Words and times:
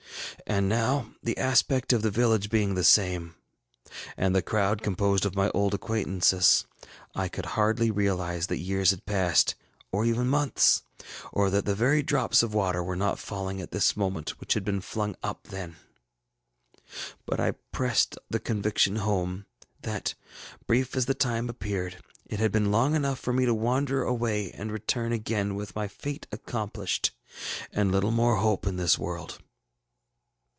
And 0.47 0.67
now, 0.67 1.13
the 1.23 1.37
aspect 1.37 1.93
of 1.93 2.01
the 2.01 2.09
village 2.11 2.49
being 2.49 2.73
the 2.75 2.83
same, 2.83 3.35
and 4.17 4.35
the 4.35 4.41
crowd 4.41 4.81
composed 4.81 5.23
of 5.25 5.35
my 5.35 5.49
old 5.51 5.73
acquaintances, 5.73 6.65
I 7.15 7.29
could 7.29 7.45
hardly 7.45 7.89
realize 7.91 8.47
that 8.47 8.57
years 8.57 8.89
had 8.89 9.05
passed, 9.05 9.55
or 9.93 10.03
even 10.03 10.27
months, 10.27 10.81
or 11.31 11.49
that 11.51 11.63
the 11.65 11.75
very 11.75 12.01
drops 12.03 12.43
of 12.43 12.53
water 12.53 12.83
were 12.83 12.95
not 12.97 13.17
falling 13.19 13.61
at 13.61 13.71
this 13.71 13.95
moment, 13.95 14.41
which 14.41 14.53
had 14.55 14.65
been 14.65 14.81
flung 14.81 15.15
up 15.23 15.43
then. 15.47 15.77
But 17.25 17.39
I 17.39 17.51
pressed 17.71 18.17
the 18.29 18.39
conviction 18.39 18.97
home, 18.97 19.45
that, 19.83 20.15
brief 20.67 20.97
as 20.97 21.05
the 21.05 21.13
time 21.13 21.49
appeared, 21.49 22.01
it 22.25 22.39
had 22.39 22.51
been 22.51 22.71
long 22.71 22.93
enough 22.95 23.19
for 23.19 23.31
me 23.31 23.45
to 23.45 23.53
wander 23.53 24.01
away 24.03 24.51
and 24.51 24.69
return 24.71 25.13
again, 25.13 25.55
with 25.55 25.75
my 25.75 25.87
fate 25.87 26.27
accomplished, 26.31 27.11
and 27.71 27.89
little 27.91 28.11
more 28.11 28.37
hope 28.37 28.65
in 28.67 28.75
this 28.75 28.97
world. 28.99 29.37